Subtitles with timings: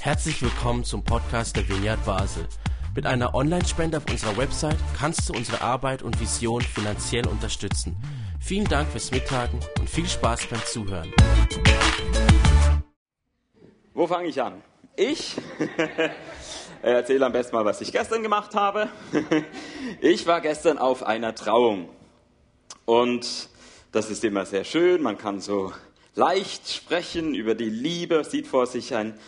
[0.00, 2.46] Herzlich willkommen zum Podcast der Vineyard Basel.
[2.94, 7.96] Mit einer Online-Spende auf unserer Website kannst du unsere Arbeit und Vision finanziell unterstützen.
[8.40, 11.12] Vielen Dank fürs Mittagen und viel Spaß beim Zuhören.
[13.94, 14.62] Wo fange ich an?
[14.96, 15.36] Ich
[16.82, 18.88] erzähle am besten mal, was ich gestern gemacht habe.
[20.00, 21.88] Ich war gestern auf einer Trauung
[22.86, 23.48] und
[23.92, 25.02] das ist immer sehr schön.
[25.02, 25.72] Man kann so
[26.16, 29.18] leicht sprechen über die Liebe, sieht vor sich ein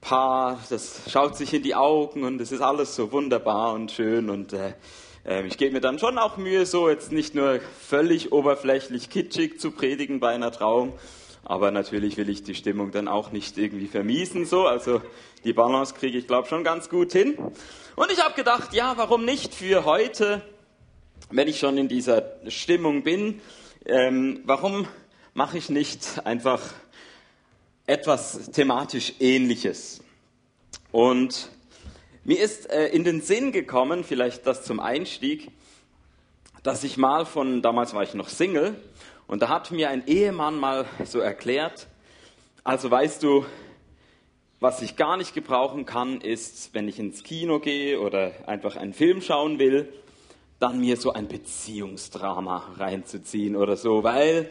[0.00, 4.28] Paar, das schaut sich in die Augen und es ist alles so wunderbar und schön
[4.28, 4.74] und äh,
[5.24, 9.60] äh, ich gebe mir dann schon auch Mühe, so jetzt nicht nur völlig oberflächlich kitschig
[9.60, 10.92] zu predigen bei einer Trauung,
[11.44, 15.00] aber natürlich will ich die Stimmung dann auch nicht irgendwie vermiesen, so, also
[15.44, 17.38] die Balance kriege ich glaube schon ganz gut hin.
[17.94, 20.42] Und ich habe gedacht, ja, warum nicht für heute,
[21.30, 23.40] wenn ich schon in dieser Stimmung bin,
[23.86, 24.88] ähm, warum
[25.34, 26.60] mache ich nicht einfach
[27.86, 30.02] etwas thematisch Ähnliches.
[30.90, 31.50] Und
[32.24, 35.50] mir ist äh, in den Sinn gekommen, vielleicht das zum Einstieg,
[36.62, 38.76] dass ich mal von, damals war ich noch Single,
[39.26, 41.88] und da hat mir ein Ehemann mal so erklärt,
[42.64, 43.44] also weißt du,
[44.60, 48.92] was ich gar nicht gebrauchen kann, ist, wenn ich ins Kino gehe oder einfach einen
[48.92, 49.92] Film schauen will,
[50.60, 54.50] dann mir so ein Beziehungsdrama reinzuziehen oder so, weil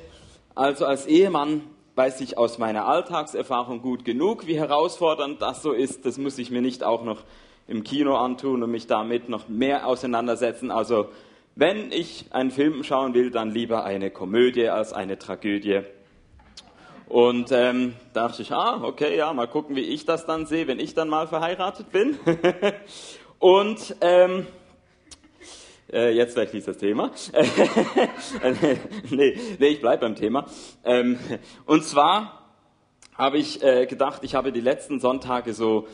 [0.55, 1.63] also als Ehemann
[1.95, 6.05] weiß ich aus meiner Alltagserfahrung gut genug, wie herausfordernd das so ist.
[6.05, 7.23] Das muss ich mir nicht auch noch
[7.67, 10.71] im Kino antun und mich damit noch mehr auseinandersetzen.
[10.71, 11.09] Also
[11.55, 15.81] wenn ich einen Film schauen will, dann lieber eine Komödie als eine Tragödie.
[17.07, 20.79] Und ähm, dachte ich, ah, okay, ja, mal gucken, wie ich das dann sehe, wenn
[20.79, 22.17] ich dann mal verheiratet bin.
[23.39, 24.47] und ähm,
[25.91, 27.11] äh, jetzt vielleicht nicht das Thema.
[29.09, 30.45] nee, nee, ich bleibe beim Thema.
[30.83, 31.19] Ähm,
[31.65, 32.41] und zwar
[33.15, 35.87] habe ich äh, gedacht, ich habe die letzten Sonntage so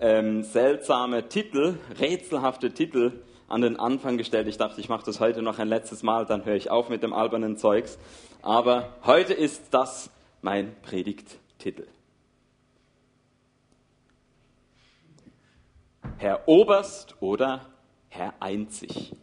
[0.00, 3.12] ähm, seltsame Titel, rätselhafte Titel
[3.48, 4.48] an den Anfang gestellt.
[4.48, 7.02] Ich dachte, ich mache das heute noch ein letztes Mal, dann höre ich auf mit
[7.02, 7.98] dem albernen Zeugs.
[8.42, 10.10] Aber heute ist das
[10.42, 11.86] mein Predigttitel.
[16.18, 17.66] Herr Oberst oder
[18.08, 19.14] Herr Einzig.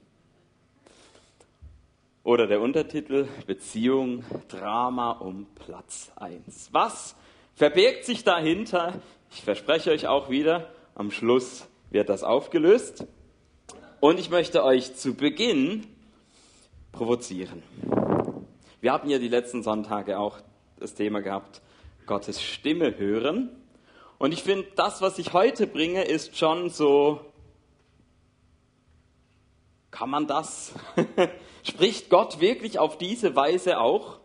[2.32, 6.70] Oder der Untertitel Beziehung, Drama um Platz 1.
[6.72, 7.18] Was
[7.56, 8.94] verbirgt sich dahinter?
[9.32, 13.06] Ich verspreche euch auch wieder, am Schluss wird das aufgelöst.
[14.00, 15.86] Und ich möchte euch zu Beginn
[16.94, 17.64] provozieren.
[18.80, 20.38] Wir haben ja die letzten Sonntage auch
[20.80, 21.62] das Thema gehabt,
[22.06, 23.50] Gottes Stimme hören.
[24.20, 27.20] Und ich finde, das, was ich heute bringe, ist schon so
[30.02, 30.74] kann man das?
[31.64, 34.18] Spricht Gott wirklich auf diese Weise auch?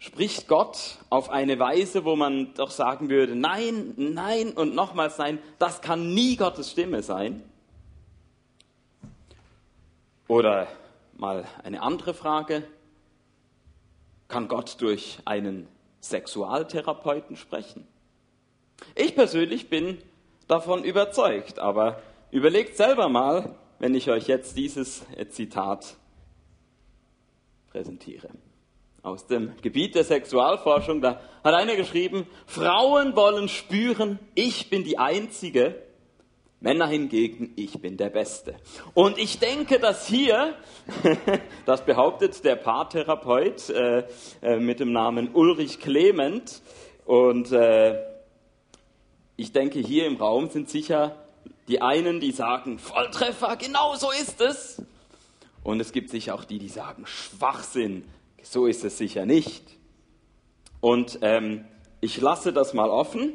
[0.00, 5.38] Spricht Gott auf eine Weise, wo man doch sagen würde, nein, nein und nochmals nein,
[5.60, 7.48] das kann nie Gottes Stimme sein?
[10.26, 10.66] Oder
[11.16, 12.66] mal eine andere Frage,
[14.26, 15.68] kann Gott durch einen
[16.00, 17.86] Sexualtherapeuten sprechen?
[18.96, 20.02] Ich persönlich bin
[20.48, 22.02] davon überzeugt, aber
[22.34, 25.94] Überlegt selber mal, wenn ich euch jetzt dieses Zitat
[27.70, 28.28] präsentiere.
[29.04, 34.98] Aus dem Gebiet der Sexualforschung, da hat einer geschrieben, Frauen wollen spüren, ich bin die
[34.98, 35.80] Einzige,
[36.58, 38.56] Männer hingegen, ich bin der Beste.
[38.94, 40.56] Und ich denke, dass hier,
[41.66, 44.08] das behauptet der Paartherapeut äh,
[44.42, 46.62] äh, mit dem Namen Ulrich Clement,
[47.04, 48.02] und äh,
[49.36, 51.23] ich denke, hier im Raum sind sicher
[51.68, 54.82] die einen, die sagen, Volltreffer, genau so ist es.
[55.62, 58.04] Und es gibt sicher auch die, die sagen, Schwachsinn,
[58.42, 59.62] so ist es sicher nicht.
[60.80, 61.64] Und ähm,
[62.00, 63.32] ich lasse das mal offen.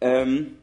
[0.00, 0.56] Ähm,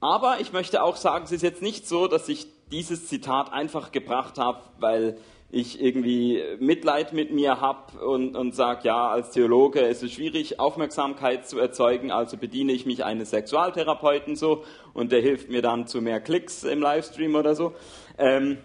[0.00, 3.92] aber ich möchte auch sagen, es ist jetzt nicht so, dass ich dieses Zitat einfach
[3.92, 5.18] gebracht habe, weil
[5.54, 10.58] ich irgendwie Mitleid mit mir habe und, und sage, ja, als Theologe ist es schwierig,
[10.58, 15.86] Aufmerksamkeit zu erzeugen, also bediene ich mich eines Sexualtherapeuten so und der hilft mir dann
[15.86, 17.72] zu mehr Klicks im Livestream oder so.
[18.18, 18.58] Ähm,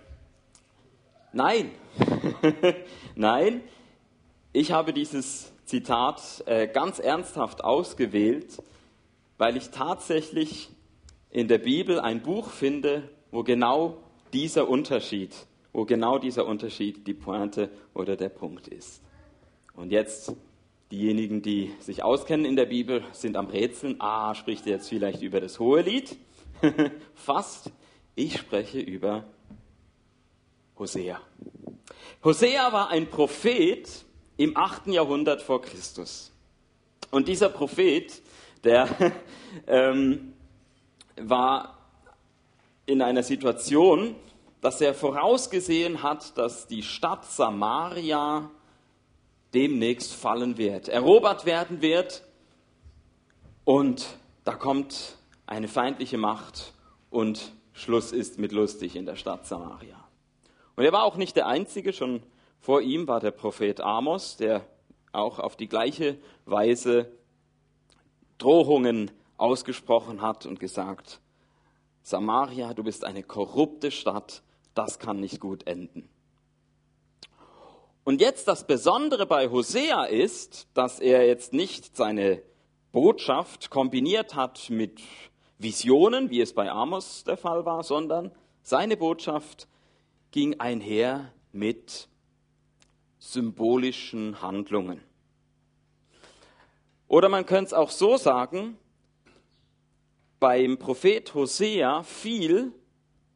[1.32, 1.70] nein,
[3.16, 3.62] nein,
[4.52, 8.64] ich habe dieses Zitat äh, ganz ernsthaft ausgewählt,
[9.38, 10.70] weil ich tatsächlich
[11.30, 13.98] in der Bibel ein Buch finde, wo genau
[14.34, 15.36] dieser Unterschied
[15.80, 19.02] wo genau dieser Unterschied die Pointe oder der Punkt ist.
[19.78, 20.34] Und jetzt
[20.92, 23.96] diejenigen, die sich auskennen in der Bibel, sind am Rätseln.
[24.00, 26.18] Ah, spricht er jetzt vielleicht über das hohe Lied?
[27.16, 27.72] Fast.
[28.14, 29.24] Ich spreche über
[30.78, 31.22] Hosea.
[32.26, 34.04] Hosea war ein Prophet
[34.36, 34.88] im 8.
[34.88, 36.34] Jahrhundert vor Christus.
[37.10, 38.22] Und dieser Prophet,
[38.66, 38.90] der
[39.66, 40.34] ähm,
[41.16, 41.78] war
[42.86, 44.18] in einer Situation,
[44.62, 48.50] dass er vorausgesehen hat, dass die Stadt Samaria
[49.54, 52.24] demnächst fallen wird, erobert werden wird.
[53.64, 54.06] Und
[54.44, 56.74] da kommt eine feindliche Macht
[57.10, 59.96] und Schluss ist mit lustig in der Stadt Samaria.
[60.76, 62.22] Und er war auch nicht der Einzige, schon
[62.60, 64.66] vor ihm war der Prophet Amos, der
[65.12, 67.12] auch auf die gleiche Weise
[68.38, 71.20] Drohungen ausgesprochen hat und gesagt,
[72.04, 74.42] Samaria, du bist eine korrupte Stadt,
[74.80, 76.08] das kann nicht gut enden.
[78.06, 82.42] Und jetzt das Besondere bei Hosea ist, dass er jetzt nicht seine
[82.94, 85.02] Botschaft kombiniert hat mit
[85.58, 88.32] Visionen, wie es bei Amos der Fall war, sondern
[88.62, 89.68] seine Botschaft
[90.32, 92.08] ging einher mit
[93.18, 95.02] symbolischen Handlungen.
[97.10, 98.78] Oder man könnte es auch so sagen,
[100.40, 102.72] beim Prophet Hosea fiel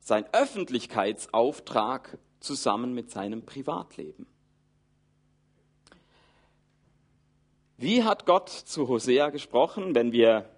[0.04, 4.28] sein Öffentlichkeitsauftrag zusammen mit seinem Privatleben.
[7.78, 9.96] Wie hat Gott zu Hosea gesprochen?
[9.96, 10.50] Wenn wir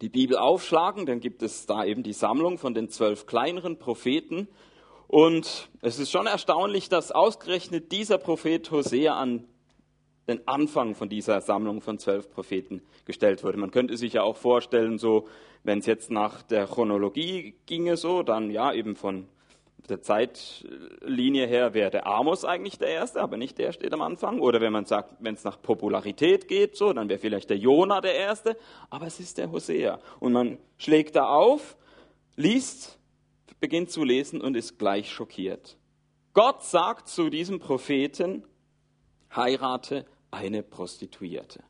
[0.00, 4.48] die Bibel aufschlagen, dann gibt es da eben die Sammlung von den zwölf kleineren Propheten.
[5.06, 9.44] Und es ist schon erstaunlich, dass ausgerechnet dieser Prophet Hosea an
[10.28, 13.58] den Anfang von dieser Sammlung von zwölf Propheten gestellt wurde.
[13.58, 15.26] Man könnte sich ja auch vorstellen, so,
[15.64, 19.26] wenn es jetzt nach der Chronologie ginge, so, dann ja eben von
[19.88, 24.38] der Zeitlinie her wäre der Amos eigentlich der Erste, aber nicht der steht am Anfang.
[24.40, 28.00] Oder wenn man sagt, wenn es nach Popularität geht, so, dann wäre vielleicht der Jona
[28.00, 28.56] der Erste,
[28.90, 29.98] aber es ist der Hosea.
[30.20, 31.76] Und man schlägt da auf,
[32.36, 32.98] liest,
[33.60, 35.76] beginnt zu lesen und ist gleich schockiert.
[36.32, 38.44] Gott sagt zu diesem Propheten,
[39.34, 41.62] heirate eine Prostituierte.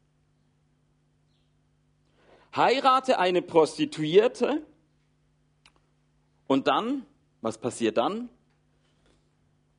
[2.56, 4.66] Heirate eine Prostituierte
[6.46, 7.06] und dann
[7.42, 8.30] was passiert dann?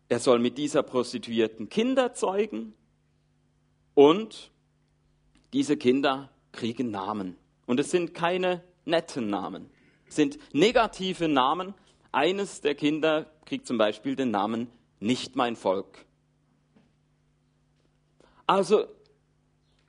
[0.10, 2.74] Er soll mit dieser Prostituierten Kinder zeugen
[3.96, 4.52] und
[5.54, 7.38] diese Kinder kriegen Namen.
[7.66, 9.72] Und es sind keine netten Namen,
[10.08, 11.74] es sind negative Namen.
[12.12, 14.68] Eines der Kinder kriegt zum Beispiel den Namen
[15.00, 16.06] Nicht mein Volk.
[18.46, 18.86] Also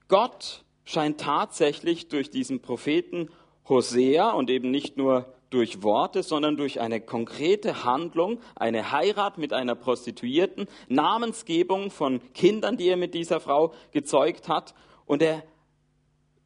[0.08, 3.30] Gott scheint tatsächlich durch diesen Propheten
[3.68, 9.52] Hosea und eben nicht nur durch Worte, sondern durch eine konkrete Handlung, eine Heirat mit
[9.52, 14.74] einer Prostituierten, Namensgebung von Kindern, die er mit dieser Frau gezeugt hat.
[15.06, 15.44] Und er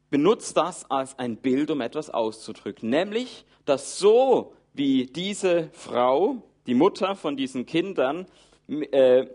[0.09, 6.75] benutzt das als ein Bild, um etwas auszudrücken, nämlich, dass so wie diese Frau, die
[6.75, 8.27] Mutter von diesen Kindern,
[8.67, 9.25] äh,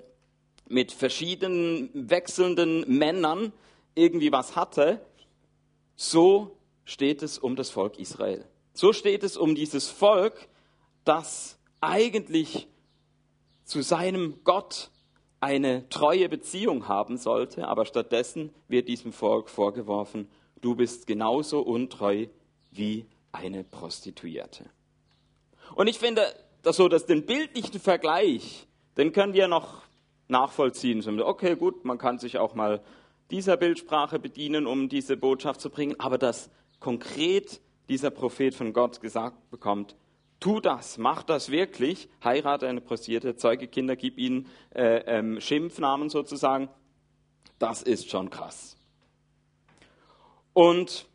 [0.74, 3.52] mit verschiedenen wechselnden Männern
[3.94, 5.00] irgendwie was hatte,
[5.94, 8.44] so steht es um das Volk Israel.
[8.72, 10.48] So steht es um dieses Volk,
[11.04, 12.66] das eigentlich
[13.62, 14.90] zu seinem Gott
[15.38, 20.28] eine treue Beziehung haben sollte, aber stattdessen wird diesem Volk vorgeworfen,
[20.60, 22.26] du bist genauso untreu
[22.72, 24.68] wie eine Prostituierte.
[25.76, 26.34] Und ich finde,
[26.64, 28.66] dass so dass den bildlichen Vergleich,
[28.96, 29.83] den können wir noch
[30.28, 31.20] nachvollziehen.
[31.20, 32.82] Okay, gut, man kann sich auch mal
[33.30, 36.50] dieser Bildsprache bedienen, um diese Botschaft zu bringen, aber das
[36.80, 39.96] konkret dieser Prophet von Gott gesagt bekommt,
[40.40, 46.08] tu das, mach das wirklich, heirate eine Prostituierte, zeuge Kinder, gib ihnen äh, ähm, Schimpfnamen
[46.10, 46.68] sozusagen,
[47.58, 48.76] das ist schon krass.
[50.52, 51.06] Und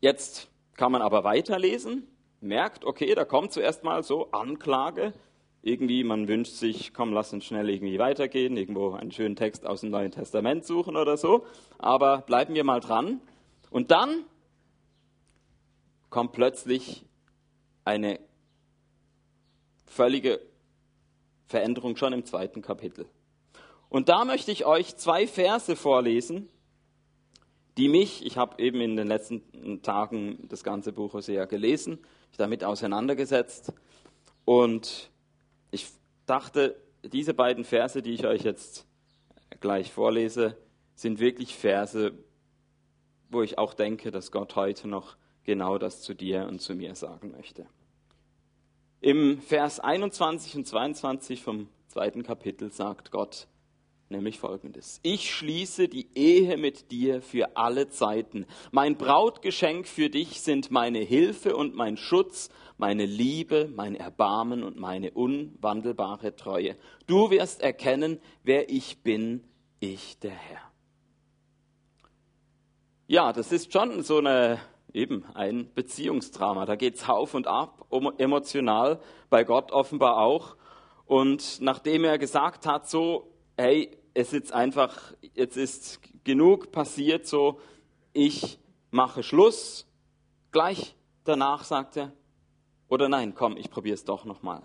[0.00, 2.06] jetzt kann man aber weiterlesen,
[2.40, 5.12] merkt, okay, da kommt zuerst mal so Anklage,
[5.66, 9.80] irgendwie, man wünscht sich, komm, lass uns schnell irgendwie weitergehen, irgendwo einen schönen Text aus
[9.80, 11.44] dem Neuen Testament suchen oder so,
[11.76, 13.20] aber bleiben wir mal dran.
[13.70, 14.24] Und dann
[16.08, 17.04] kommt plötzlich
[17.84, 18.20] eine
[19.86, 20.40] völlige
[21.46, 23.06] Veränderung schon im zweiten Kapitel.
[23.88, 26.48] Und da möchte ich euch zwei Verse vorlesen,
[27.76, 31.98] die mich, ich habe eben in den letzten Tagen das ganze Buch Hosea gelesen,
[32.36, 33.72] damit auseinandergesetzt
[34.44, 35.10] und
[35.76, 35.92] ich
[36.24, 38.86] dachte, diese beiden Verse, die ich euch jetzt
[39.60, 40.56] gleich vorlese,
[40.94, 42.12] sind wirklich Verse,
[43.28, 46.94] wo ich auch denke, dass Gott heute noch genau das zu dir und zu mir
[46.94, 47.66] sagen möchte.
[49.00, 53.46] Im Vers 21 und 22 vom zweiten Kapitel sagt Gott
[54.08, 55.00] nämlich folgendes.
[55.02, 58.46] Ich schließe die Ehe mit dir für alle Zeiten.
[58.70, 64.76] Mein Brautgeschenk für dich sind meine Hilfe und mein Schutz, meine Liebe, mein Erbarmen und
[64.76, 66.76] meine unwandelbare Treue.
[67.06, 69.44] Du wirst erkennen, wer ich bin,
[69.80, 70.72] ich der Herr.
[73.08, 74.58] ja, das ist schon so eine,
[74.92, 76.66] eben ein Beziehungsdrama.
[76.66, 77.86] Da geht es auf und ab,
[78.18, 80.56] emotional, bei Gott offenbar auch.
[81.04, 87.60] Und nachdem er gesagt hat, so, hey, es ist einfach, jetzt ist genug passiert, so,
[88.12, 88.58] ich
[88.90, 89.86] mache Schluss.
[90.52, 90.94] Gleich
[91.24, 92.12] danach sagt er,
[92.88, 94.62] oder nein, komm, ich probiere es doch nochmal.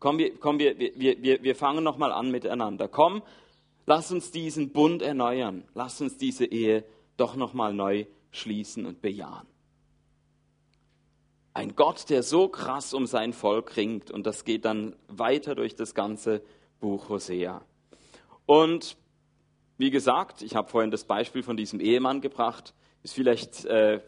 [0.00, 2.88] Komm, wir, komm wir, wir, wir, wir fangen nochmal an miteinander.
[2.88, 3.22] Komm,
[3.86, 5.64] lass uns diesen Bund erneuern.
[5.74, 6.84] Lass uns diese Ehe
[7.16, 9.46] doch nochmal neu schließen und bejahen.
[11.52, 14.10] Ein Gott, der so krass um sein Volk ringt.
[14.10, 16.42] Und das geht dann weiter durch das ganze
[16.80, 17.62] Buch Hosea.
[18.48, 18.96] Und
[19.76, 24.00] wie gesagt, ich habe vorhin das Beispiel von diesem Ehemann gebracht, ist vielleicht äh,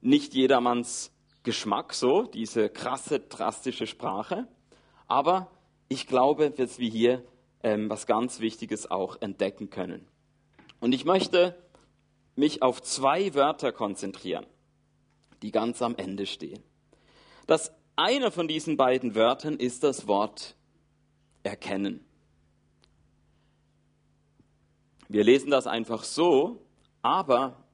[0.00, 4.48] nicht jedermanns Geschmack so, diese krasse, drastische Sprache.
[5.08, 5.50] Aber
[5.90, 7.22] ich glaube, dass wir hier
[7.62, 10.08] ähm, was ganz Wichtiges auch entdecken können.
[10.80, 11.54] Und ich möchte
[12.34, 14.46] mich auf zwei Wörter konzentrieren,
[15.42, 16.62] die ganz am Ende stehen.
[17.46, 20.56] Das eine von diesen beiden Wörtern ist das Wort
[21.42, 22.07] erkennen.
[25.08, 26.60] Wir lesen das einfach so,
[27.00, 27.64] aber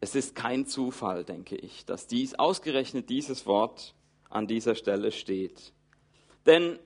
[0.00, 3.94] es ist kein Zufall, denke ich, dass dies ausgerechnet dieses Wort
[4.30, 5.72] an dieser Stelle steht.
[6.46, 6.78] Denn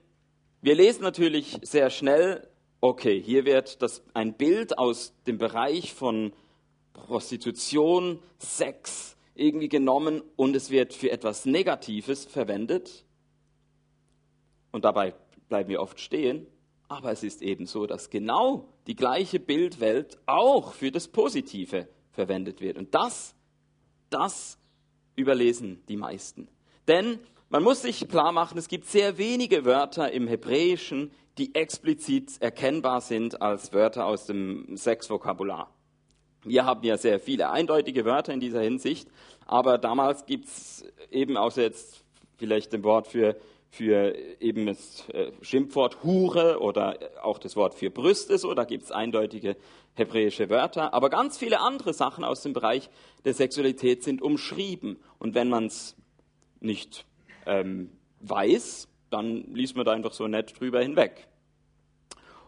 [0.61, 2.47] wir lesen natürlich sehr schnell,
[2.81, 6.33] okay, hier wird das, ein Bild aus dem Bereich von
[6.93, 13.05] Prostitution, Sex irgendwie genommen und es wird für etwas Negatives verwendet.
[14.71, 15.13] Und dabei
[15.47, 16.47] bleiben wir oft stehen.
[16.91, 22.59] Aber es ist eben so, dass genau die gleiche Bildwelt auch für das Positive verwendet
[22.59, 22.77] wird.
[22.77, 23.33] Und das,
[24.09, 24.59] das
[25.15, 26.49] überlesen die meisten.
[26.89, 32.41] Denn man muss sich klar machen, es gibt sehr wenige Wörter im Hebräischen, die explizit
[32.41, 35.73] erkennbar sind als Wörter aus dem Sexvokabular.
[36.43, 39.07] Wir haben ja sehr viele eindeutige Wörter in dieser Hinsicht,
[39.45, 42.03] aber damals gibt es eben außer jetzt
[42.37, 43.37] vielleicht dem Wort für
[43.71, 48.83] für eben das äh, Schimpfwort Hure oder auch das Wort für Brüste, so, da gibt
[48.83, 49.55] es eindeutige
[49.93, 52.89] hebräische Wörter, aber ganz viele andere Sachen aus dem Bereich
[53.23, 54.97] der Sexualität sind umschrieben.
[55.19, 55.95] Und wenn man es
[56.59, 57.05] nicht
[57.45, 61.27] ähm, weiß, dann liest man da einfach so nett drüber hinweg.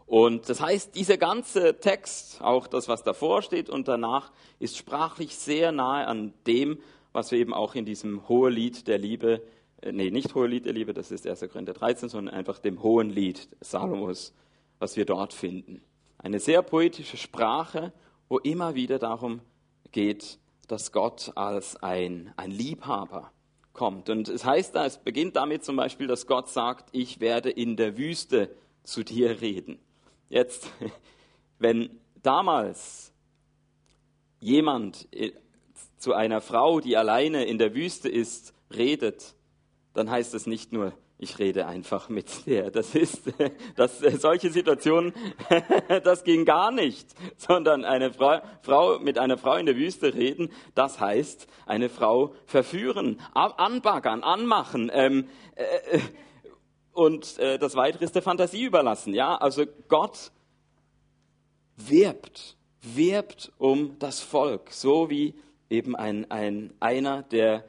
[0.05, 5.35] Und das heißt, dieser ganze Text, auch das, was davor steht und danach, ist sprachlich
[5.37, 6.79] sehr nahe an dem,
[7.13, 9.41] was wir eben auch in diesem Hohelied der Liebe äh,
[9.91, 11.41] nee, nicht hohe Lied der Liebe, das ist 1.
[11.51, 14.33] Korinther 13, sondern einfach dem hohen Lied Salomos,
[14.79, 15.81] was wir dort finden.
[16.17, 17.91] Eine sehr poetische Sprache,
[18.29, 19.41] wo immer wieder darum
[19.91, 23.31] geht, dass Gott als ein, ein Liebhaber
[23.73, 24.09] kommt.
[24.09, 27.75] Und es heißt da, es beginnt damit zum Beispiel, dass Gott sagt, ich werde in
[27.75, 29.79] der Wüste zu dir reden.
[30.29, 30.69] Jetzt,
[31.59, 33.13] wenn damals
[34.39, 35.33] jemand äh,
[35.97, 39.35] zu einer Frau, die alleine in der Wüste ist, redet,
[39.93, 42.71] dann heißt es nicht nur, ich rede einfach mit der.
[42.71, 43.31] Das ist,
[43.75, 45.13] das, solche Situationen,
[46.03, 47.07] das ging gar nicht,
[47.37, 52.33] sondern eine Frau, Frau, mit einer Frau in der Wüste reden, das heißt eine Frau
[52.45, 55.99] verführen, anbaggern, anmachen, ähm, äh,
[56.93, 59.15] und äh, das Weitere ist der Fantasie überlassen.
[59.15, 60.31] Ja, also Gott
[61.75, 65.33] wirbt, wirbt um das Volk, so wie
[65.71, 67.65] eben ein, ein einer, der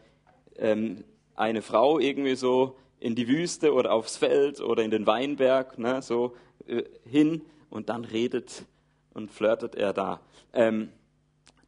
[0.57, 1.05] ähm,
[1.35, 6.01] eine Frau irgendwie so in die Wüste oder aufs Feld oder in den Weinberg ne,
[6.03, 6.35] so
[6.67, 8.65] äh, hin und dann redet
[9.13, 10.21] und flirtet er da.
[10.53, 10.91] Ähm,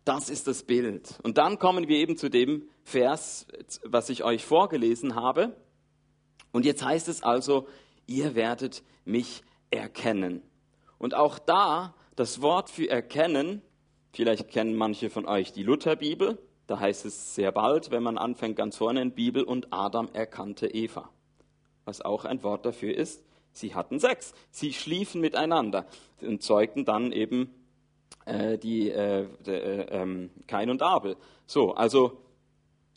[0.05, 1.19] das ist das Bild.
[1.23, 3.47] Und dann kommen wir eben zu dem Vers,
[3.85, 5.55] was ich euch vorgelesen habe.
[6.53, 7.67] Und jetzt heißt es also,
[8.07, 10.43] ihr werdet mich erkennen.
[10.99, 13.63] Und auch da, das Wort für erkennen,
[14.13, 18.57] vielleicht kennen manche von euch die Lutherbibel, da heißt es sehr bald, wenn man anfängt
[18.57, 21.09] ganz vorne in Bibel, und Adam erkannte Eva.
[21.85, 24.35] Was auch ein Wort dafür ist, sie hatten Sex.
[24.51, 25.87] Sie schliefen miteinander
[26.21, 27.55] und zeugten dann eben
[28.25, 31.17] äh, die äh, äh, ähm, Kain und Abel.
[31.47, 32.19] So, also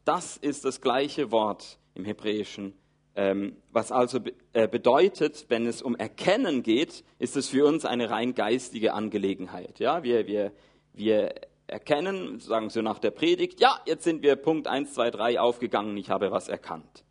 [0.06, 2.74] das ist das gleiche Wort im Hebräischen.
[3.16, 7.86] Ähm, was also be äh, bedeutet, wenn es um Erkennen geht, ist es für uns
[7.86, 9.80] eine rein geistige Angelegenheit.
[9.80, 10.52] Ja, wir, wir,
[10.94, 11.36] wir
[11.70, 15.96] erkennen, sagen sie nach der Predigt, ja, jetzt sind wir Punkt 1, 2, 3 aufgegangen,
[15.98, 17.06] ich habe was erkannt.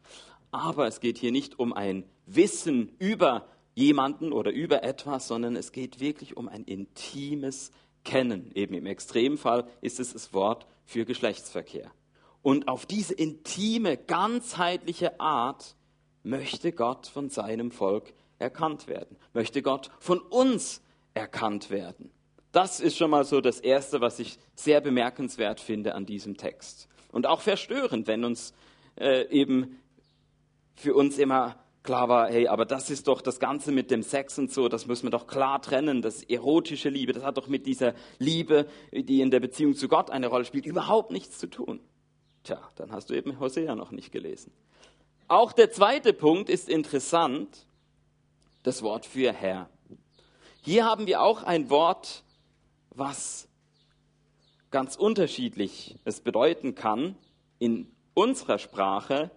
[0.51, 5.73] Aber es geht hier nicht um ein Wissen über jemanden oder über etwas, sondern es
[5.73, 7.71] geht wirklich um ein intimes
[8.05, 8.51] Kennen.
[8.55, 11.91] Eben im Extremfall ist es das Wort für Geschlechtsverkehr.
[12.43, 15.77] Und auf diese intime, ganzheitliche Art
[16.23, 20.83] möchte Gott von seinem Volk erkannt werden, möchte Gott von uns
[21.15, 22.11] erkannt werden.
[22.53, 26.89] Das ist schon mal so das Erste, was ich sehr bemerkenswert finde an diesem Text.
[27.13, 28.55] Und auch verstörend, wenn uns
[28.97, 29.79] äh, eben
[30.75, 34.39] für uns immer klar war, hey, aber das ist doch das Ganze mit dem Sex
[34.39, 37.67] und so, das müssen wir doch klar trennen, das erotische Liebe, das hat doch mit
[37.67, 41.81] dieser Liebe, die in der Beziehung zu Gott eine Rolle spielt, überhaupt nichts zu tun.
[42.45, 44.53] Tja, dann hast du eben Hosea noch nicht gelesen.
[45.29, 47.67] Auch der zweite Punkt ist interessant,
[48.63, 49.69] das Wort für Herr.
[50.63, 52.23] Hier haben wir auch ein Wort,
[52.99, 53.49] was
[54.71, 57.17] ganz unterschiedlich es bedeuten kann
[57.59, 59.31] in unserer Sprache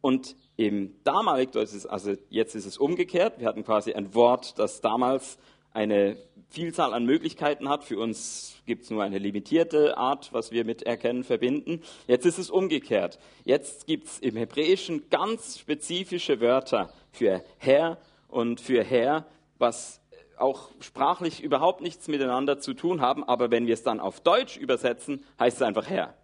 [0.00, 5.38] und im damalig, also jetzt ist es umgekehrt, wir hatten quasi ein Wort, das damals
[5.72, 6.16] eine
[6.48, 7.84] Vielzahl an Möglichkeiten hat.
[7.84, 11.82] Für uns gibt es nur eine limitierte Art, was wir mit Erkennen verbinden.
[12.06, 13.18] Jetzt ist es umgekehrt.
[13.44, 17.98] Jetzt gibt es im Hebräischen ganz spezifische Wörter für Herr
[18.28, 19.26] und für Herr,
[19.58, 20.00] was
[20.40, 24.56] auch sprachlich überhaupt nichts miteinander zu tun haben, aber wenn wir es dann auf Deutsch
[24.56, 26.14] übersetzen, heißt es einfach Herr.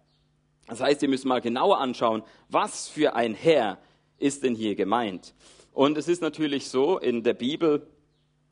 [0.67, 3.77] Das heißt, wir müssen mal genauer anschauen, was für ein Herr
[4.17, 5.35] ist denn hier gemeint.
[5.73, 7.87] Und es ist natürlich so, in der Bibel,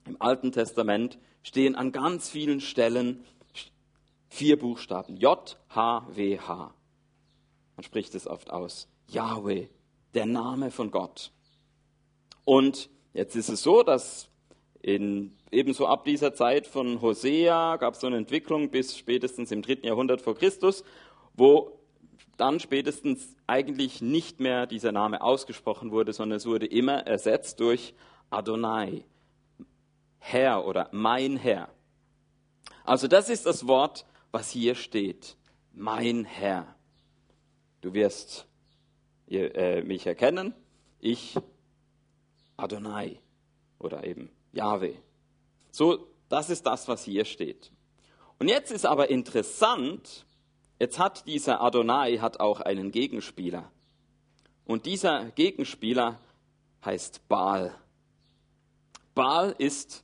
[0.05, 3.23] im Alten Testament, stehen an ganz vielen Stellen
[4.29, 5.17] vier Buchstaben.
[5.17, 6.73] J, H, W, H.
[7.75, 8.87] Man spricht es oft aus.
[9.07, 9.67] Yahweh,
[10.13, 11.31] der Name von Gott.
[12.45, 14.29] Und jetzt ist es so, dass
[14.81, 19.61] in, ebenso ab dieser Zeit von Hosea gab es so eine Entwicklung bis spätestens im
[19.61, 20.83] dritten Jahrhundert vor Christus,
[21.33, 21.79] wo
[22.37, 27.93] dann spätestens eigentlich nicht mehr dieser Name ausgesprochen wurde, sondern es wurde immer ersetzt durch
[28.29, 29.05] Adonai,
[30.19, 31.69] Herr oder mein Herr.
[32.83, 35.37] Also das ist das Wort, was hier steht,
[35.73, 36.75] mein Herr.
[37.81, 38.47] Du wirst
[39.29, 40.53] äh, mich erkennen,
[40.99, 41.35] ich
[42.57, 43.19] Adonai
[43.79, 44.95] oder eben Yahweh.
[45.73, 47.73] So, das ist das, was hier steht.
[48.39, 50.25] Und jetzt ist aber interessant,
[50.83, 53.71] Jetzt hat dieser Adonai hat auch einen Gegenspieler.
[54.65, 56.19] Und dieser Gegenspieler
[56.83, 57.73] heißt Baal.
[59.15, 60.03] Baal ist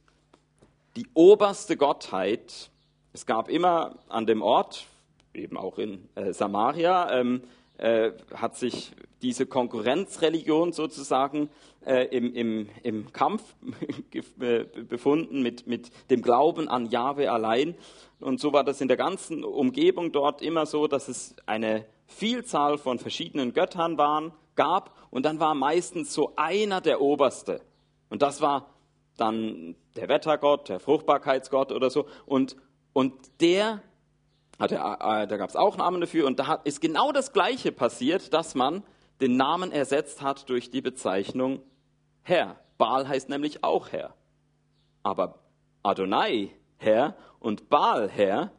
[0.95, 2.71] die oberste Gottheit.
[3.11, 4.85] Es gab immer an dem Ort,
[5.33, 7.43] eben auch in äh, Samaria, ähm,
[7.79, 11.49] äh, hat sich diese Konkurrenzreligion sozusagen
[11.85, 13.43] äh, im, im, im Kampf
[14.39, 17.75] äh, befunden mit, mit dem Glauben an Jahwe allein.
[18.19, 22.77] Und so war das in der ganzen Umgebung dort immer so, dass es eine Vielzahl
[22.77, 27.61] von verschiedenen Göttern waren, gab und dann war meistens so einer der Oberste.
[28.09, 28.73] Und das war
[29.15, 32.07] dann der Wettergott, der Fruchtbarkeitsgott oder so.
[32.25, 32.57] Und,
[32.91, 33.81] und der,
[34.59, 38.33] hatte, äh, da gab es auch Namen dafür und da ist genau das Gleiche passiert,
[38.33, 38.83] dass man
[39.21, 41.61] den Namen ersetzt hat durch die Bezeichnung
[42.21, 42.59] Herr.
[42.77, 44.13] Baal heißt nämlich auch Herr.
[45.03, 45.39] Aber
[45.83, 48.51] Adonai, Herr, und Baal, Herr,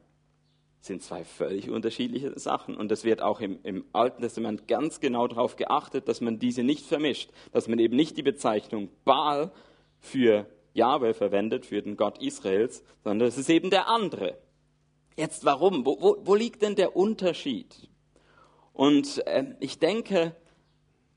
[0.80, 2.76] sind zwei völlig unterschiedliche Sachen.
[2.76, 6.62] Und es wird auch im, im Alten Testament ganz genau darauf geachtet, dass man diese
[6.62, 9.52] nicht vermischt, dass man eben nicht die Bezeichnung Baal
[9.98, 14.38] für Jahwe verwendet, für den Gott Israels, sondern es ist eben der andere.
[15.16, 15.85] Jetzt warum?
[15.85, 17.88] Wo, wo, wo liegt denn der Unterschied?
[18.73, 20.35] Und äh, ich denke,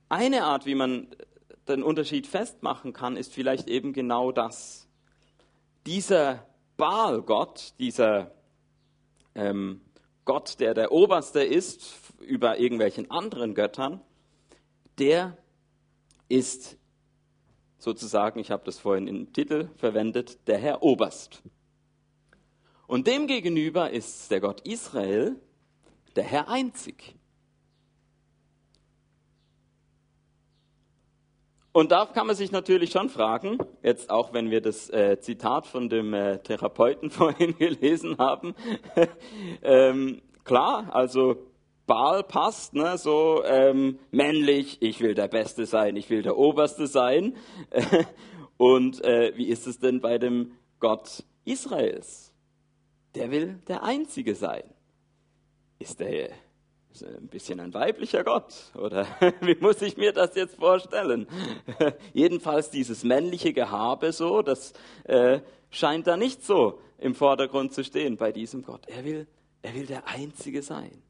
[0.09, 1.07] eine Art, wie man
[1.67, 4.87] den Unterschied festmachen kann, ist vielleicht eben genau das.
[5.85, 6.45] Dieser
[6.77, 8.31] Baal-Gott, dieser
[9.35, 9.81] ähm,
[10.25, 14.01] Gott, der der Oberste ist über irgendwelchen anderen Göttern,
[14.99, 15.37] der
[16.29, 16.77] ist
[17.77, 21.43] sozusagen, ich habe das vorhin im Titel verwendet, der Herr Oberst.
[22.87, 25.35] Und demgegenüber ist der Gott Israel
[26.15, 27.15] der Herr Einzig.
[31.71, 35.65] Und da kann man sich natürlich schon fragen, jetzt auch wenn wir das äh, Zitat
[35.65, 38.53] von dem äh, Therapeuten vorhin gelesen haben,
[39.63, 41.37] ähm, klar, also
[41.87, 46.85] Baal passt, ne, so ähm, männlich, ich will der Beste sein, ich will der Oberste
[46.85, 47.35] sein.
[48.57, 52.32] Und äh, wie ist es denn bei dem Gott Israels?
[53.15, 54.63] Der will der Einzige sein.
[55.79, 59.07] Ist ist ein bisschen ein weiblicher Gott, oder
[59.41, 61.27] wie muss ich mir das jetzt vorstellen?
[62.13, 64.73] Jedenfalls dieses männliche Gehabe so, das
[65.05, 65.39] äh,
[65.71, 68.87] scheint da nicht so im Vordergrund zu stehen bei diesem Gott.
[68.87, 69.27] Er will,
[69.63, 71.01] er will der Einzige sein.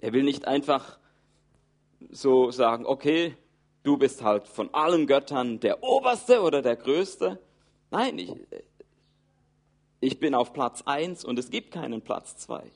[0.00, 0.98] Er will nicht einfach
[2.10, 3.34] so sagen, okay,
[3.82, 7.40] du bist halt von allen Göttern der Oberste oder der Größte.
[7.90, 8.34] Nein, ich,
[10.00, 12.70] ich bin auf Platz eins und es gibt keinen Platz zwei.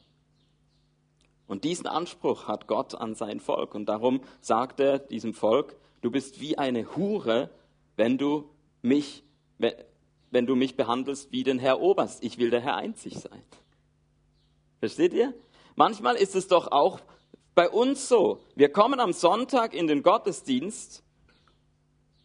[1.46, 3.74] Und diesen Anspruch hat Gott an sein Volk.
[3.74, 7.50] Und darum sagt er diesem Volk, du bist wie eine Hure,
[7.96, 8.48] wenn du
[8.82, 9.24] mich,
[9.58, 12.22] wenn du mich behandelst wie den Herr Oberst.
[12.22, 13.42] Ich will der Herr einzig sein.
[14.78, 15.34] Versteht ihr?
[15.74, 17.00] Manchmal ist es doch auch
[17.56, 18.38] bei uns so.
[18.54, 21.02] Wir kommen am Sonntag in den Gottesdienst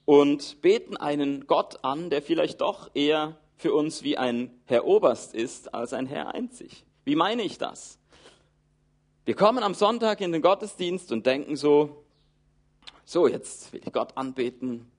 [0.06, 5.34] und beten einen Gott an, der vielleicht doch eher für uns wie ein Herr Oberst
[5.34, 6.86] ist als ein Herr einzig.
[7.04, 8.00] Wie meine ich das?
[9.26, 12.04] Wir kommen am Sonntag in den Gottesdienst und denken so,
[13.06, 14.92] so, jetzt will ich Gott anbeten.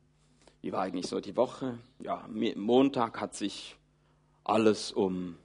[0.63, 1.79] Wie war eigentlich so die Woche?
[2.01, 3.77] Ja, Montag hat sich
[4.45, 5.37] alles um,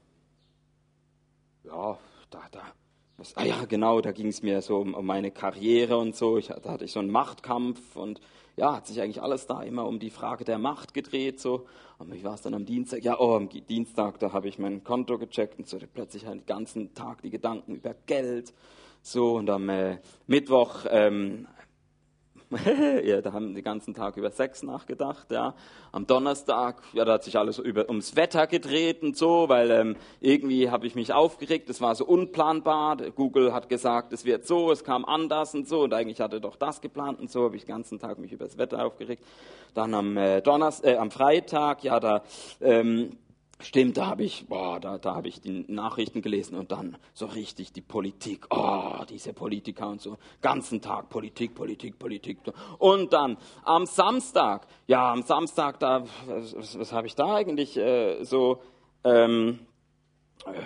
[1.63, 1.97] ja,
[2.29, 2.61] da, da,
[3.21, 6.37] was, ah ja, genau, da ging es mir so um, um, meine Karriere und so.
[6.37, 8.19] Ich, da hatte ich so einen Machtkampf und
[8.57, 11.39] ja, hat sich eigentlich alles da immer um die Frage der Macht gedreht.
[11.39, 11.67] So.
[11.99, 13.03] Und wie war es dann am Dienstag?
[13.03, 16.41] Ja, oh, am Dienstag, da habe ich mein Konto gecheckt und so, da plötzlich halt
[16.41, 18.53] den ganzen Tag die Gedanken über Geld.
[19.03, 21.47] So, und am äh, Mittwoch ähm,
[23.03, 25.31] ja, da haben den ganzen Tag über Sex nachgedacht.
[25.31, 25.55] Ja.
[25.93, 29.95] Am Donnerstag, ja, da hat sich alles über, ums Wetter gedreht und so, weil ähm,
[30.19, 31.69] irgendwie habe ich mich aufgeregt.
[31.69, 32.97] Es war so unplanbar.
[33.15, 35.81] Google hat gesagt, es wird so, es kam anders und so.
[35.83, 37.45] Und eigentlich hatte doch das geplant und so.
[37.45, 39.23] Habe ich den ganzen Tag mich über das Wetter aufgeregt.
[39.73, 42.23] Dann am äh, Donnerstag, äh, am Freitag, ja, da
[42.59, 43.17] ähm,
[43.63, 47.27] Stimmt, da habe ich, boah, da, da habe ich die Nachrichten gelesen und dann so
[47.27, 52.39] richtig die Politik, oh, diese Politiker und so, ganzen Tag Politik, Politik, Politik.
[52.79, 58.23] Und dann am Samstag, ja, am Samstag, da, was, was, habe ich da eigentlich äh,
[58.23, 58.61] so,
[59.03, 59.59] ähm,
[60.45, 60.61] äh,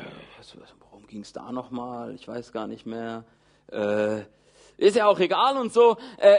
[0.79, 2.15] worum ging es da nochmal?
[2.15, 3.25] Ich weiß gar nicht mehr.
[3.71, 4.21] Äh,
[4.77, 5.97] ist ja auch egal und so.
[6.17, 6.38] Äh,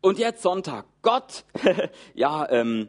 [0.00, 1.44] und jetzt Sonntag, Gott,
[2.14, 2.88] ja, ähm,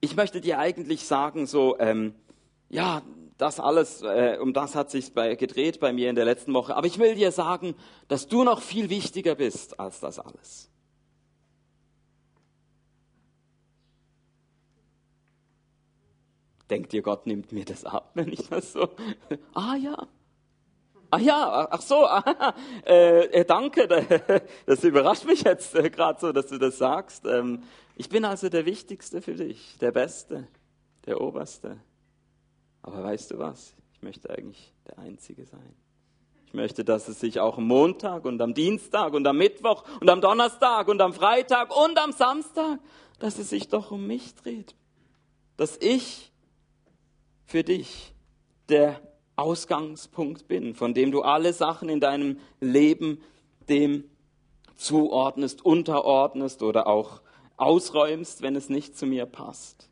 [0.00, 2.14] ich möchte dir eigentlich sagen, so, ähm,
[2.68, 3.02] ja,
[3.36, 6.76] das alles, äh, um das hat sich gedreht bei mir in der letzten Woche.
[6.76, 7.74] Aber ich will dir sagen,
[8.08, 10.70] dass du noch viel wichtiger bist als das alles.
[16.68, 18.90] Denkt ihr, Gott nimmt mir das ab, wenn ich das so?
[19.54, 20.06] Ah ja.
[21.12, 22.54] Ah ja, ach so, ah,
[22.86, 23.88] äh, äh danke,
[24.66, 27.26] das überrascht mich jetzt äh, gerade so, dass du das sagst.
[27.26, 27.64] Ähm,
[27.96, 30.46] ich bin also der Wichtigste für dich, der Beste,
[31.06, 31.78] der Oberste.
[32.82, 33.74] Aber weißt du was?
[33.92, 35.74] Ich möchte eigentlich der Einzige sein.
[36.46, 40.08] Ich möchte, dass es sich auch am Montag und am Dienstag und am Mittwoch und
[40.08, 42.78] am Donnerstag und am Freitag und am Samstag,
[43.18, 44.74] dass es sich doch um mich dreht.
[45.56, 46.32] Dass ich
[47.44, 48.14] für dich
[48.68, 49.00] der
[49.40, 53.20] Ausgangspunkt bin, von dem du alle Sachen in deinem Leben
[53.68, 54.04] dem
[54.76, 57.22] zuordnest, unterordnest oder auch
[57.56, 59.88] ausräumst, wenn es nicht zu mir passt?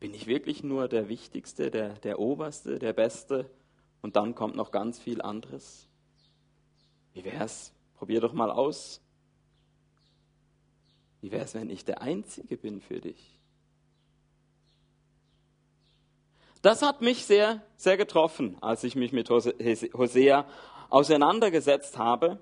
[0.00, 3.50] Bin ich wirklich nur der Wichtigste, der, der Oberste, der Beste
[4.02, 5.88] und dann kommt noch ganz viel anderes?
[7.14, 7.72] Wie wär's?
[7.94, 9.00] Probier doch mal aus.
[11.20, 13.33] Wie wär's, wenn ich der Einzige bin für dich?
[16.64, 20.46] Das hat mich sehr, sehr getroffen, als ich mich mit Hosea
[20.88, 22.38] auseinandergesetzt habe,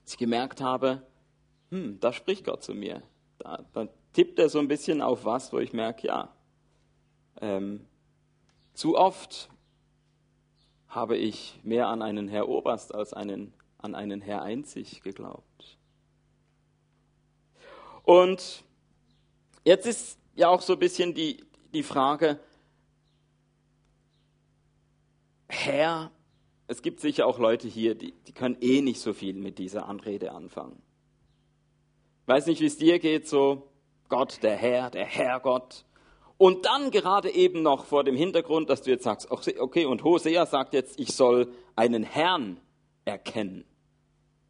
[0.00, 1.02] als ich gemerkt habe,
[1.70, 3.02] hm, da spricht Gott zu mir.
[3.36, 6.34] Da, da tippt er so ein bisschen auf was, wo ich merke, ja,
[7.42, 7.86] ähm,
[8.72, 9.50] zu oft
[10.88, 15.76] habe ich mehr an einen Herr Oberst als einen, an einen Herr Einzig geglaubt.
[18.04, 18.64] Und
[19.64, 22.40] jetzt ist ja auch so ein bisschen die, die Frage,
[25.48, 26.10] Herr,
[26.66, 29.88] es gibt sicher auch Leute hier, die, die können eh nicht so viel mit dieser
[29.88, 30.82] Anrede anfangen
[32.28, 33.70] weiß nicht, wie es dir geht, so
[34.08, 35.84] Gott, der Herr, der Herrgott.
[36.36, 40.46] Und dann gerade eben noch vor dem Hintergrund, dass du jetzt sagst, okay, und Hosea
[40.46, 42.60] sagt jetzt, ich soll einen Herrn
[43.04, 43.64] erkennen.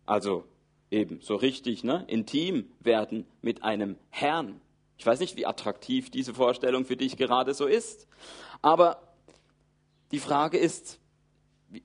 [0.04, 0.44] Also
[0.90, 4.60] eben so richtig, ne, intim werden mit einem Herrn.
[4.98, 8.08] Ich weiß nicht, wie attraktiv diese Vorstellung für dich gerade so ist,
[8.60, 9.00] aber
[10.10, 10.98] die Frage ist,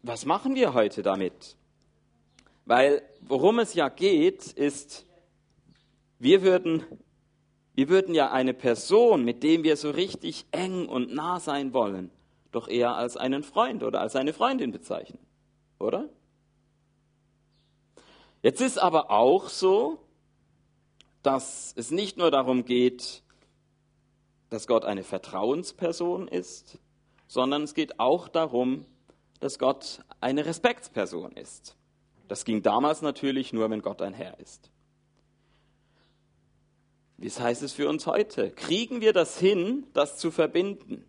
[0.01, 1.57] was machen wir heute damit?
[2.65, 5.05] Weil worum es ja geht, ist,
[6.19, 6.85] wir würden,
[7.75, 12.11] wir würden ja eine Person, mit dem wir so richtig eng und nah sein wollen,
[12.51, 15.19] doch eher als einen Freund oder als eine Freundin bezeichnen,
[15.79, 16.09] oder?
[18.41, 19.99] Jetzt ist aber auch so,
[21.21, 23.23] dass es nicht nur darum geht,
[24.49, 26.77] dass Gott eine Vertrauensperson ist,
[27.33, 28.85] sondern es geht auch darum,
[29.39, 31.75] dass Gott eine Respektsperson ist.
[32.27, 34.69] Das ging damals natürlich nur, wenn Gott ein Herr ist.
[37.17, 38.51] Wie heißt es für uns heute?
[38.51, 41.03] Kriegen wir das hin, das zu verbinden?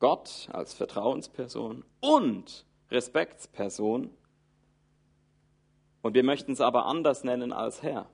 [0.00, 4.10] Gott als Vertrauensperson und Respektsperson.
[6.02, 8.06] Und wir möchten es aber anders nennen als Herr.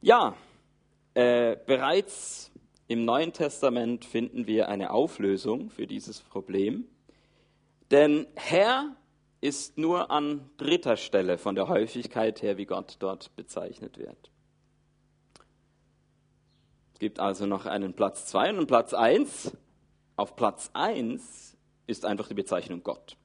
[0.00, 0.34] Ja,
[1.16, 2.52] äh, bereits
[2.88, 6.84] im Neuen Testament finden wir eine Auflösung für dieses Problem.
[7.90, 8.94] Denn Herr
[9.40, 14.30] ist nur an dritter Stelle von der Häufigkeit her, wie Gott dort bezeichnet wird.
[16.92, 19.56] Es gibt also noch einen Platz 2 und einen Platz 1.
[20.16, 23.16] Auf Platz 1 ist einfach die Bezeichnung Gott.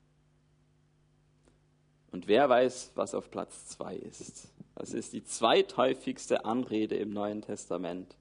[2.12, 4.49] Und wer weiß, was auf Platz 2 ist?
[4.82, 8.15] Das ist die zweithäufigste Anrede im Neuen Testament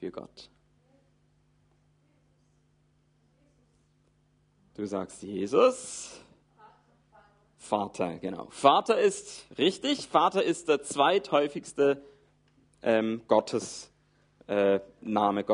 [0.00, 0.48] für Gott.
[4.72, 6.22] Du sagst Jesus.
[7.58, 8.46] Vater, genau.
[8.48, 10.08] Vater ist richtig.
[10.08, 12.02] Vater ist der zweithäufigste
[12.80, 13.92] ähm, Gottes
[14.46, 15.44] äh, Name,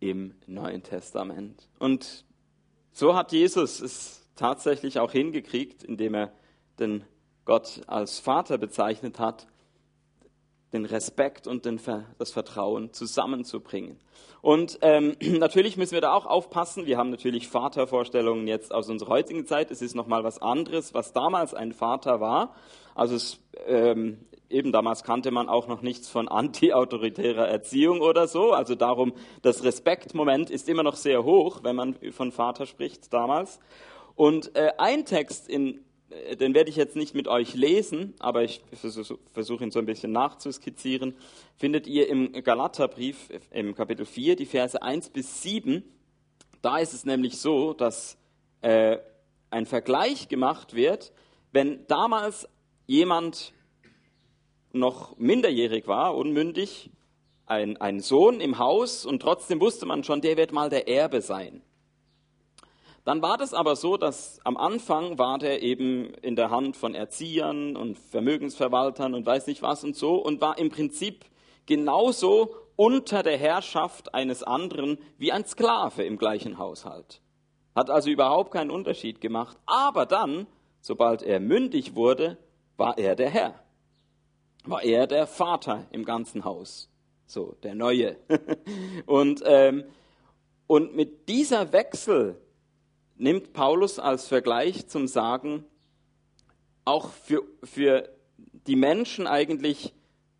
[0.00, 1.68] im Neuen Testament.
[1.78, 2.24] Und
[2.90, 6.32] so hat Jesus es tatsächlich auch hingekriegt, indem er
[6.80, 7.04] den
[7.50, 9.48] Gott als Vater bezeichnet hat,
[10.72, 11.80] den Respekt und den,
[12.16, 13.98] das Vertrauen zusammenzubringen.
[14.40, 16.86] Und ähm, natürlich müssen wir da auch aufpassen.
[16.86, 19.72] Wir haben natürlich Vatervorstellungen jetzt aus unserer heutigen Zeit.
[19.72, 22.54] Es ist nochmal was anderes, was damals ein Vater war.
[22.94, 28.52] Also es, ähm, eben damals kannte man auch noch nichts von anti-autoritärer Erziehung oder so.
[28.52, 33.58] Also darum, das Respektmoment ist immer noch sehr hoch, wenn man von Vater spricht damals.
[34.14, 35.84] Und äh, ein Text in
[36.40, 38.62] den werde ich jetzt nicht mit euch lesen, aber ich
[39.32, 41.14] versuche ihn so ein bisschen nachzuskizzieren,
[41.56, 45.84] findet ihr im Galaterbrief im Kapitel 4, die Verse 1 bis 7.
[46.62, 48.18] Da ist es nämlich so, dass
[48.60, 48.98] äh,
[49.50, 51.12] ein Vergleich gemacht wird,
[51.52, 52.48] wenn damals
[52.86, 53.52] jemand
[54.72, 56.90] noch minderjährig war, unmündig,
[57.46, 61.20] ein, ein Sohn im Haus und trotzdem wusste man schon, der wird mal der Erbe
[61.20, 61.62] sein.
[63.04, 66.94] Dann war das aber so, dass am Anfang war der eben in der Hand von
[66.94, 71.24] Erziehern und Vermögensverwaltern und weiß nicht was und so und war im Prinzip
[71.66, 77.20] genauso unter der Herrschaft eines anderen wie ein Sklave im gleichen Haushalt.
[77.74, 79.56] Hat also überhaupt keinen Unterschied gemacht.
[79.66, 80.46] Aber dann,
[80.80, 82.36] sobald er mündig wurde,
[82.76, 83.54] war er der Herr.
[84.64, 86.90] War er der Vater im ganzen Haus.
[87.26, 88.16] So, der Neue.
[89.06, 89.84] und, ähm,
[90.66, 92.40] und mit dieser Wechsel
[93.20, 95.64] nimmt Paulus als Vergleich zum Sagen,
[96.84, 98.08] auch für, für
[98.66, 99.92] die Menschen eigentlich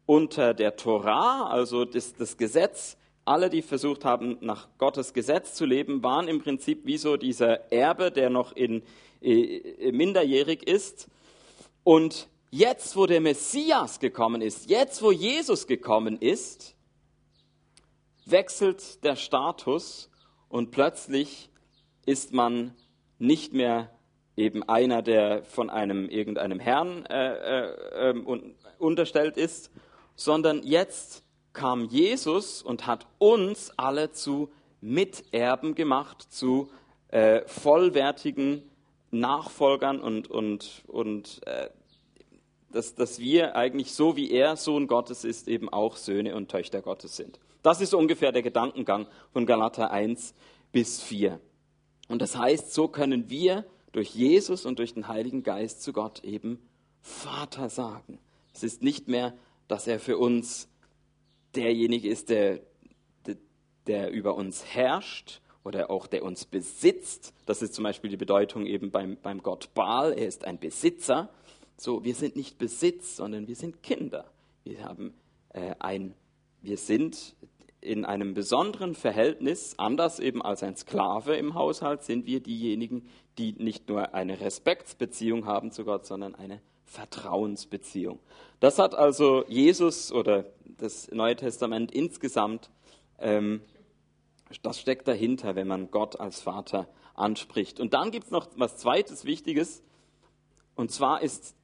[0.07, 5.67] unter der Torah, also das, das Gesetz, alle, die versucht haben, nach Gottes Gesetz zu
[5.67, 8.83] leben, waren im Prinzip wie so dieser Erbe, der noch in,
[9.21, 11.09] äh, minderjährig ist.
[11.85, 16.75] Und jetzt, wo der Messias gekommen ist, jetzt, wo Jesus gekommen ist,
[18.25, 20.11] wechselt der Status
[20.49, 21.50] und plötzlich
[22.11, 22.75] ist man
[23.21, 23.89] nicht mehr
[24.37, 28.27] eben einer, der von einem irgendeinem Herrn äh, äh, ähm,
[28.79, 29.71] unterstellt ist,
[30.17, 36.71] sondern jetzt kam Jesus und hat uns alle zu Miterben gemacht, zu
[37.11, 38.63] äh, vollwertigen
[39.13, 41.71] Nachfolgern und, und, und äh,
[42.73, 46.83] dass, dass wir eigentlich so wie er Sohn Gottes ist, eben auch Söhne und Töchter
[46.83, 47.39] Gottes sind.
[47.63, 50.35] Das ist ungefähr der Gedankengang von Galater 1
[50.73, 51.41] bis 4.
[52.11, 56.25] Und das heißt, so können wir durch Jesus und durch den Heiligen Geist zu Gott
[56.25, 56.59] eben
[57.01, 58.19] Vater sagen.
[58.53, 59.33] Es ist nicht mehr,
[59.69, 60.69] dass er für uns
[61.55, 62.63] derjenige ist, der,
[63.27, 63.37] der,
[63.87, 67.33] der über uns herrscht oder auch der uns besitzt.
[67.47, 70.13] Das ist zum Beispiel die Bedeutung eben beim, beim Gott Baal.
[70.13, 71.31] Er ist ein Besitzer.
[71.77, 74.29] So, wir sind nicht Besitz, sondern wir sind Kinder.
[74.65, 75.15] Wir haben
[75.51, 76.15] äh, ein,
[76.61, 77.37] wir sind
[77.81, 83.53] in einem besonderen Verhältnis, anders eben als ein Sklave im Haushalt, sind wir diejenigen, die
[83.53, 88.19] nicht nur eine Respektsbeziehung haben zu Gott, sondern eine Vertrauensbeziehung.
[88.59, 92.71] Das hat also Jesus oder das Neue Testament insgesamt,
[93.19, 93.63] ähm,
[94.63, 97.81] das steckt dahinter, wenn man Gott als Vater anspricht.
[97.81, 99.83] Und dann gibt es noch was Zweites Wichtiges,
[100.75, 101.55] und zwar ist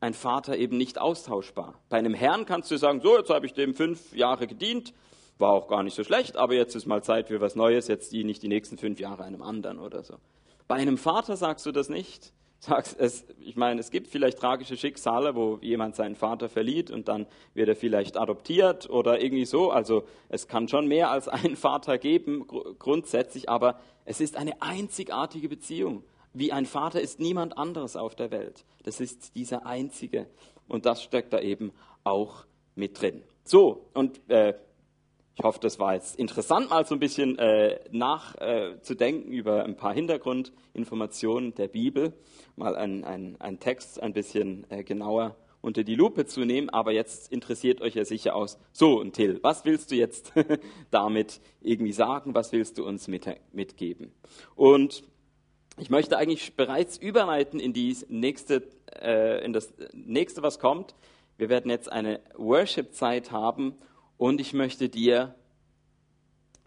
[0.00, 1.80] ein Vater eben nicht austauschbar.
[1.88, 4.92] Bei einem Herrn kannst du sagen, so, jetzt habe ich dem fünf Jahre gedient,
[5.38, 8.12] war auch gar nicht so schlecht, aber jetzt ist mal Zeit für was Neues, jetzt
[8.12, 10.16] die nicht die nächsten fünf Jahre einem anderen oder so.
[10.68, 12.32] Bei einem Vater sagst du das nicht.
[12.60, 17.08] Sagst es, ich meine, es gibt vielleicht tragische Schicksale, wo jemand seinen Vater verliert und
[17.08, 19.70] dann wird er vielleicht adoptiert oder irgendwie so.
[19.70, 22.46] Also es kann schon mehr als einen Vater geben,
[22.78, 26.04] grundsätzlich, aber es ist eine einzigartige Beziehung.
[26.32, 28.64] Wie ein Vater ist niemand anderes auf der Welt.
[28.84, 30.26] Das ist dieser einzige.
[30.66, 31.70] Und das steckt da eben
[32.02, 33.22] auch mit drin.
[33.44, 34.54] So, und äh,
[35.36, 39.76] ich hoffe, das war jetzt interessant, mal so ein bisschen äh, nachzudenken äh, über ein
[39.76, 42.12] paar Hintergrundinformationen der Bibel,
[42.56, 47.32] mal einen ein Text ein bisschen äh, genauer unter die Lupe zu nehmen, aber jetzt
[47.32, 50.32] interessiert euch ja sicher aus, so und Till, was willst du jetzt
[50.90, 54.12] damit irgendwie sagen, was willst du uns mit, mitgeben?
[54.54, 55.02] Und
[55.78, 58.62] ich möchte eigentlich bereits überleiten in, die nächste,
[59.00, 60.94] äh, in das nächste, was kommt.
[61.38, 63.74] Wir werden jetzt eine Worship-Zeit haben
[64.24, 65.34] und ich möchte dir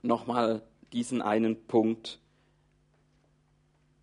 [0.03, 0.61] nochmal
[0.93, 2.19] diesen einen Punkt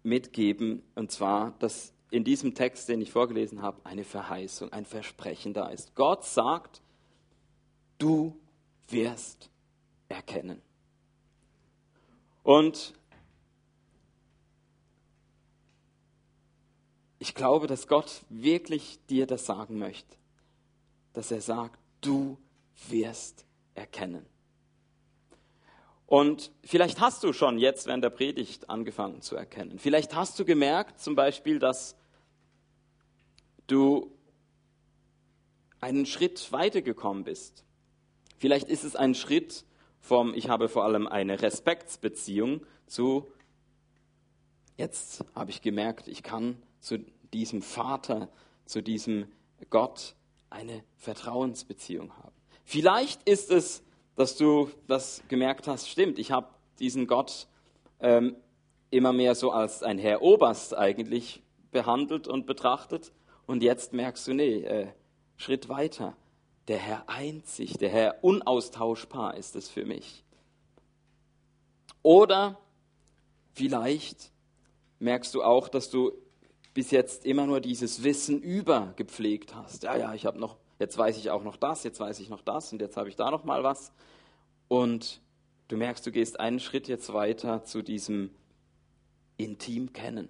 [0.03, 5.55] mitgeben, und zwar, dass in diesem Text, den ich vorgelesen habe, eine Verheißung, ein Versprechen
[5.55, 5.95] da ist.
[5.95, 6.83] Gott sagt,
[7.99, 8.37] du
[8.89, 9.51] wirst
[10.09, 10.61] erkennen.
[12.43, 12.93] Und
[17.21, 20.17] ich glaube, dass Gott wirklich dir das sagen möchte,
[21.13, 22.37] dass er sagt, du
[22.89, 24.27] wirst erkennen.
[26.07, 29.79] Und vielleicht hast du schon jetzt während der Predigt angefangen zu erkennen.
[29.79, 31.97] Vielleicht hast du gemerkt zum Beispiel, dass
[33.67, 34.13] du
[35.81, 37.65] einen Schritt weitergekommen bist.
[38.39, 39.65] Vielleicht ist es ein Schritt
[40.01, 43.31] vom, ich habe vor allem eine Respektsbeziehung zu,
[44.77, 46.99] jetzt habe ich gemerkt, ich kann zu
[47.33, 48.29] diesem Vater,
[48.67, 49.27] zu diesem
[49.71, 50.15] Gott
[50.51, 52.34] eine Vertrauensbeziehung haben.
[52.65, 53.83] Vielleicht ist es,
[54.17, 56.49] dass du das gemerkt hast, stimmt, ich habe
[56.79, 57.47] diesen Gott
[58.01, 58.37] ähm,
[58.91, 63.13] immer mehr so als ein Herr Oberst eigentlich behandelt und betrachtet.
[63.47, 64.89] Und jetzt merkst du, nee, äh,
[65.37, 66.17] Schritt weiter.
[66.69, 70.25] Der Herr einzig, der Herr unaustauschbar ist es für mich.
[72.03, 72.59] Oder
[73.53, 74.33] vielleicht
[74.99, 76.13] merkst du auch, dass du
[76.73, 79.83] bis jetzt immer nur dieses Wissen über gepflegt hast.
[79.83, 82.43] Ja, ja, ich habe noch jetzt weiß ich auch noch das, jetzt weiß ich noch
[82.43, 83.93] das und jetzt habe ich da noch mal was.
[84.69, 85.21] Und
[85.69, 88.31] du merkst, du gehst einen Schritt jetzt weiter zu diesem
[89.37, 90.29] intim kennen.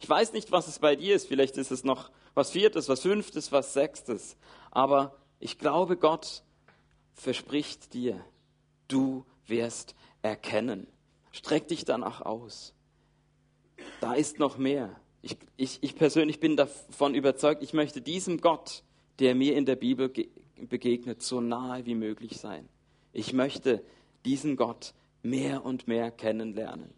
[0.00, 1.26] Ich weiß nicht, was es bei dir ist.
[1.26, 4.36] Vielleicht ist es noch was Viertes, was Fünftes, was Sechstes.
[4.70, 6.44] Aber ich glaube, Gott
[7.14, 8.24] verspricht dir,
[8.86, 10.86] du wirst erkennen.
[11.32, 12.74] Streck dich danach aus.
[14.00, 15.00] Da ist noch mehr.
[15.20, 18.84] Ich, ich, ich persönlich bin davon überzeugt, ich möchte diesem Gott
[19.18, 20.12] der mir in der Bibel
[20.68, 22.68] begegnet, so nahe wie möglich sein.
[23.12, 23.82] Ich möchte
[24.24, 26.90] diesen Gott mehr und mehr kennenlernen.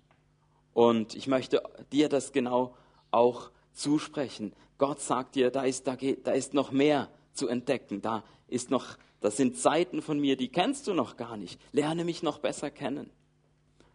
[0.73, 2.75] Und ich möchte dir das genau
[3.11, 4.53] auch zusprechen.
[4.79, 8.03] Gott sagt dir, da ist, da, geht, da ist noch mehr zu entdecken.
[8.03, 11.61] Da ist noch, das sind Seiten von mir, die kennst du noch gar nicht.
[11.73, 13.11] Lerne mich noch besser kennen.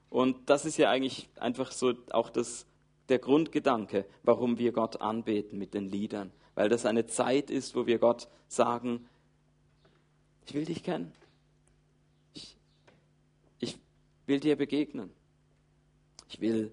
[0.09, 2.65] Und das ist ja eigentlich einfach so auch das,
[3.09, 7.85] der Grundgedanke, warum wir Gott anbeten mit den Liedern weil das eine Zeit ist, wo
[7.85, 9.07] wir Gott sagen,
[10.45, 11.11] ich will dich kennen.
[12.33, 12.57] Ich,
[13.59, 13.77] ich
[14.25, 15.11] will dir begegnen.
[16.29, 16.71] Ich will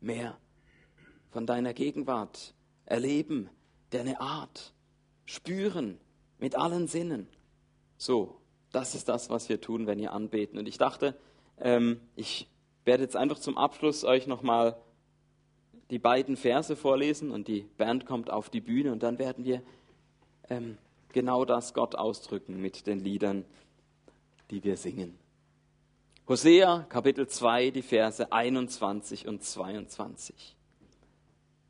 [0.00, 0.38] mehr
[1.30, 2.54] von deiner Gegenwart
[2.84, 3.50] erleben,
[3.90, 4.72] deine Art,
[5.26, 5.98] spüren
[6.38, 7.28] mit allen Sinnen.
[7.96, 8.40] So,
[8.72, 10.58] das ist das, was wir tun, wenn wir anbeten.
[10.58, 11.18] Und ich dachte,
[11.58, 12.48] ähm, ich
[12.84, 14.80] werde jetzt einfach zum Abschluss euch nochmal
[15.90, 19.62] die beiden Verse vorlesen und die Band kommt auf die Bühne und dann werden wir
[20.50, 20.78] ähm,
[21.12, 23.44] genau das Gott ausdrücken mit den Liedern,
[24.50, 25.18] die wir singen.
[26.28, 30.56] Hosea Kapitel 2, die Verse 21 und 22.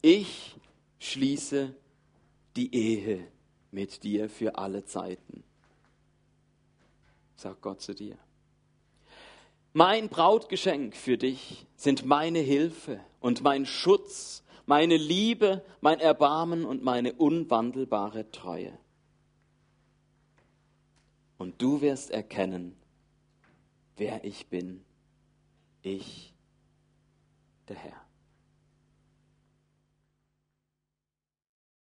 [0.03, 0.57] Ich
[0.99, 1.75] schließe
[2.57, 3.25] die Ehe
[3.71, 5.45] mit dir für alle Zeiten,
[7.37, 8.19] sagt Gott zu dir.
[9.73, 16.83] Mein Brautgeschenk für dich sind meine Hilfe und mein Schutz, meine Liebe, mein Erbarmen und
[16.83, 18.77] meine unwandelbare Treue.
[21.37, 22.77] Und du wirst erkennen,
[23.97, 24.85] wer ich bin,
[25.83, 26.35] ich,
[27.69, 28.08] der Herr.